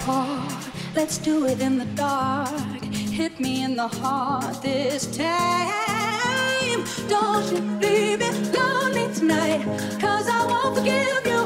apart. 0.00 0.70
Let's 0.94 1.18
do 1.18 1.46
it 1.46 1.60
in 1.60 1.78
the 1.78 1.84
dark. 1.94 2.82
Hit 2.82 3.38
me 3.40 3.62
in 3.64 3.76
the 3.76 3.88
heart 3.88 4.62
this 4.62 5.16
time. 5.16 6.84
Don't 7.08 7.44
you 7.52 7.60
leave 7.80 8.18
me 8.20 8.30
lonely 8.56 9.12
tonight, 9.14 9.62
cause 10.00 10.26
I 10.28 10.46
won't 10.46 10.76
forgive 10.76 11.24
you. 11.32 11.42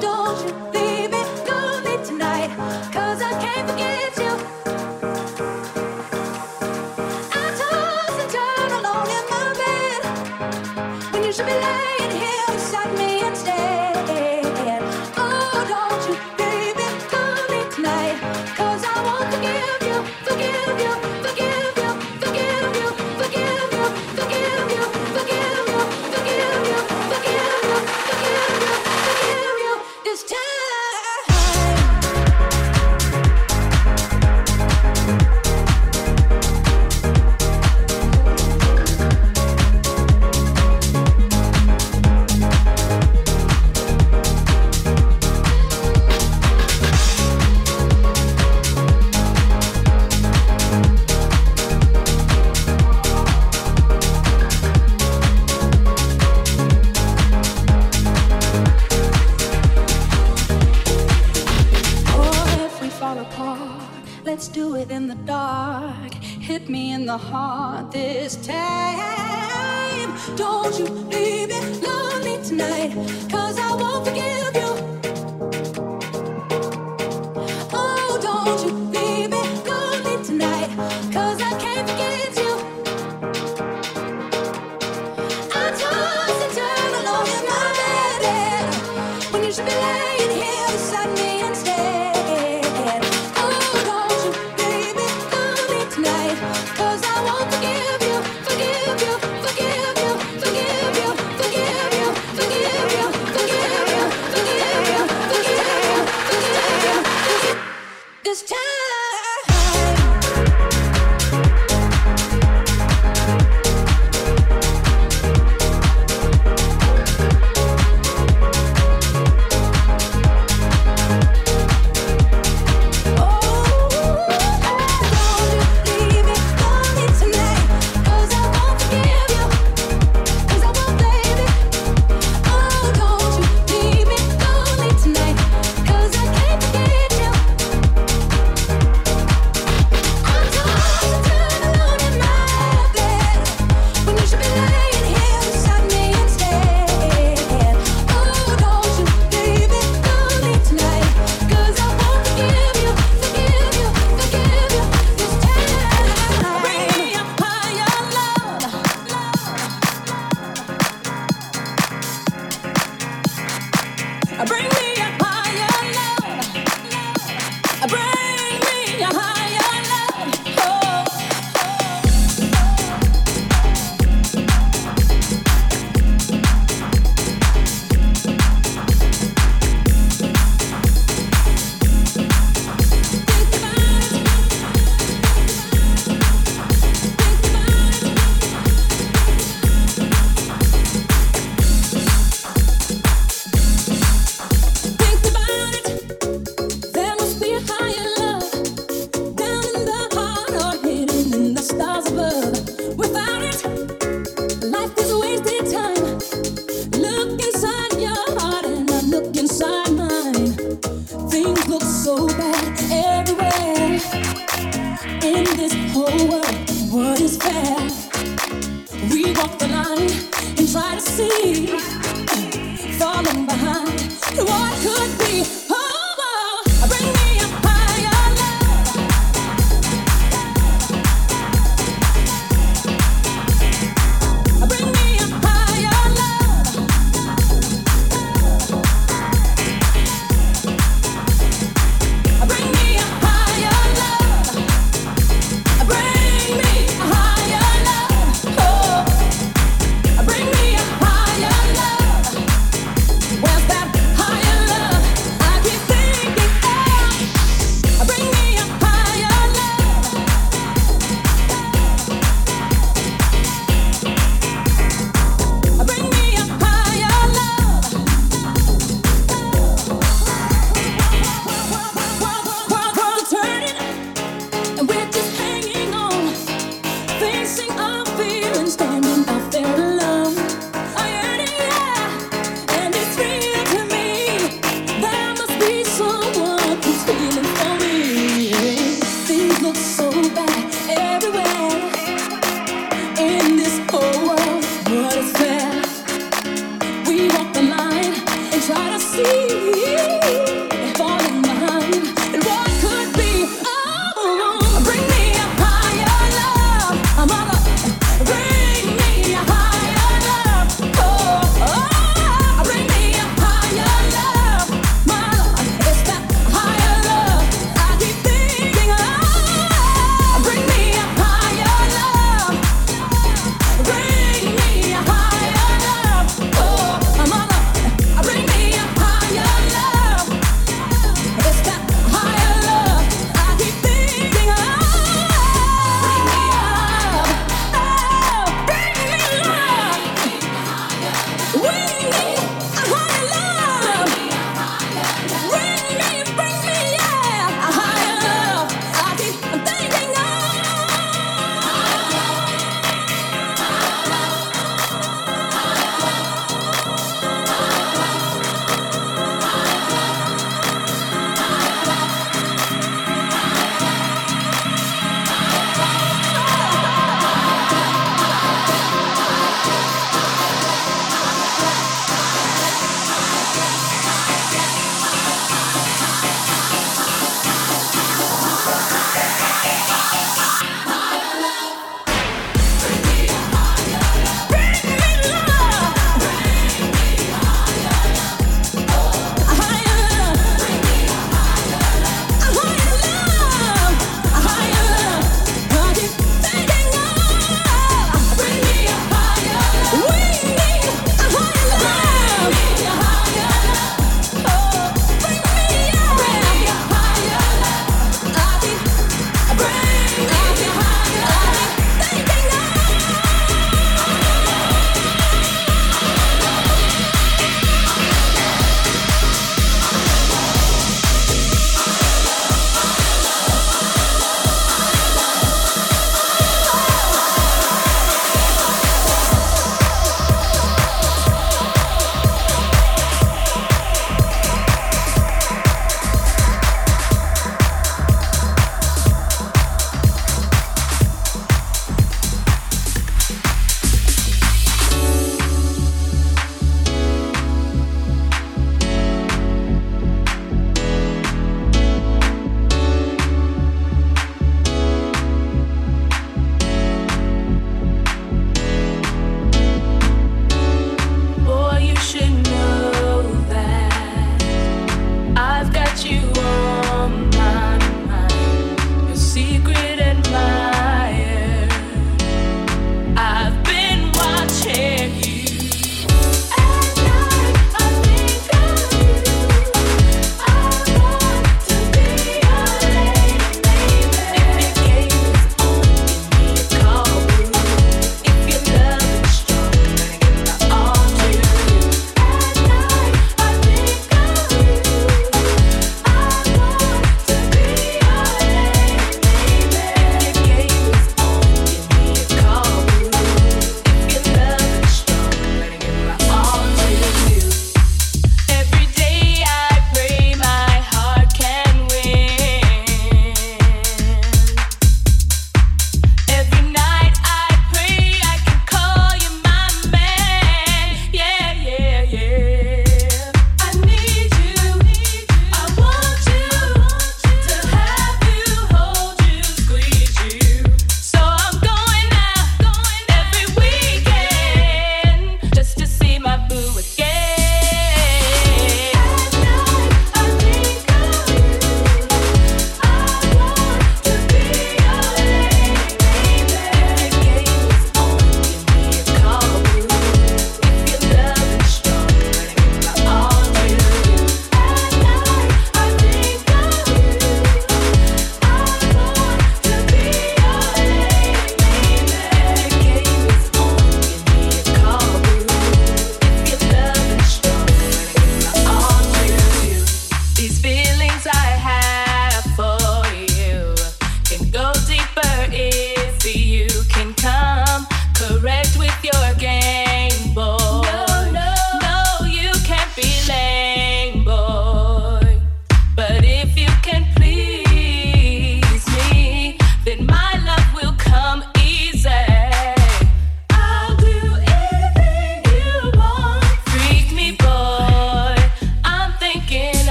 Don't 0.00 0.38
you 0.44 0.52
leave 0.74 1.10
me 1.10 1.22
lonely 1.48 1.96
tonight, 2.04 2.50
cause 2.92 3.20
I 3.22 3.32
can't 3.44 3.68
forget 3.70 4.16
you. 4.16 4.29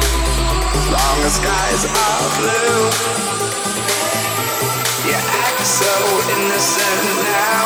Long 0.91 1.21
as 1.21 1.35
skies 1.35 1.85
are 1.85 2.29
blue. 2.39 2.89
Your 5.05 5.21
eyes 5.21 5.67
so 5.67 5.93
in 6.33 6.49
now 7.29 7.65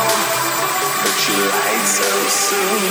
But 1.03 1.17
you 1.25 1.37
rise 1.47 1.91
so 1.99 2.11
soon. 2.27 2.83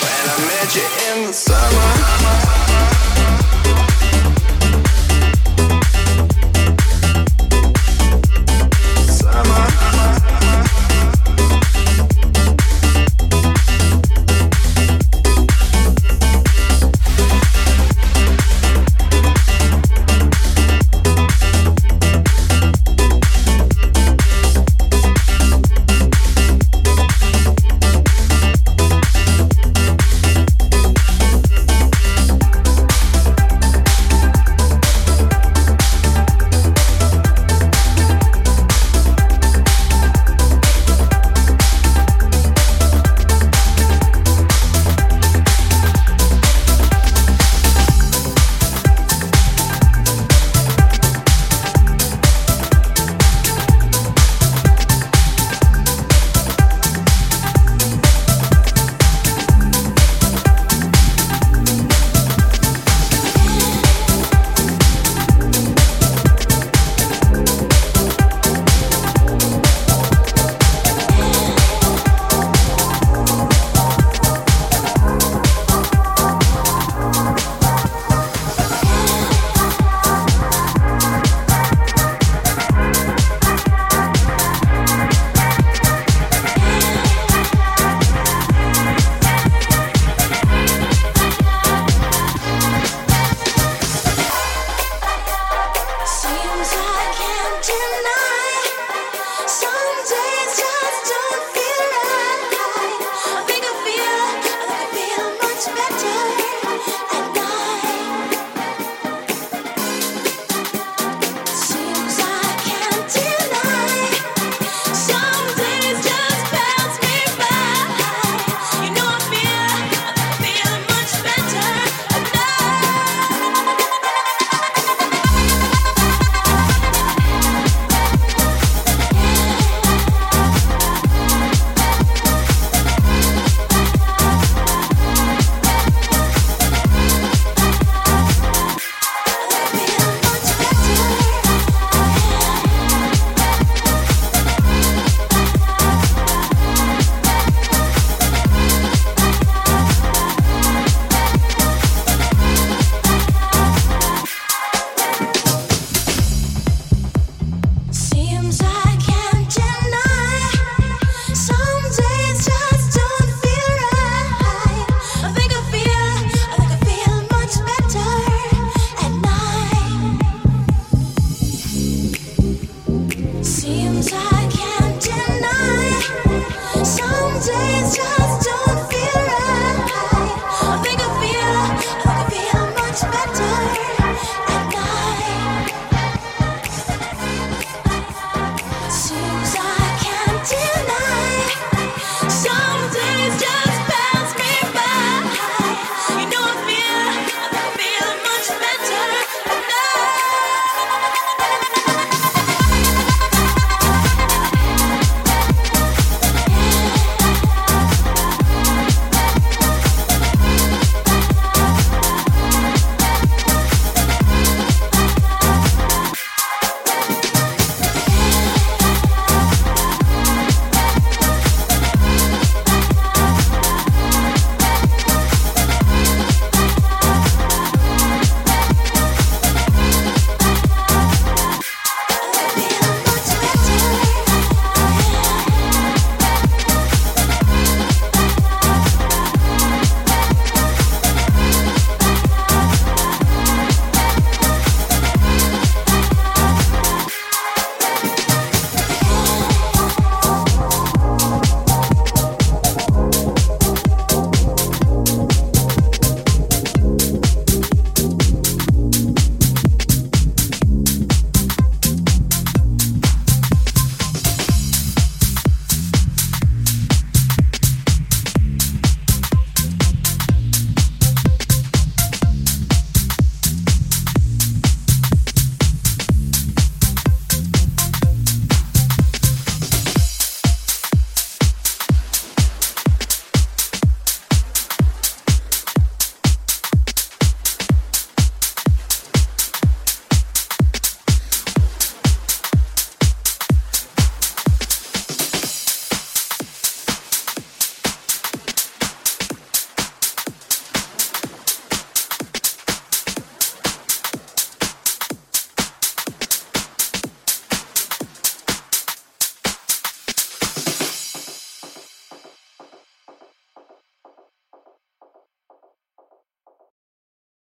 When 0.00 0.24
I 0.30 0.38
met 0.48 0.74
you 0.74 0.86
in 1.12 1.26
the 1.26 1.32
summer 1.34 2.71